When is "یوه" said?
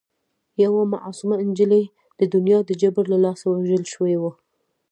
0.63-0.81